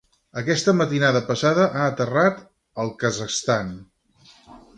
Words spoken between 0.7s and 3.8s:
matinada passada a aterrat al Kazakhstan.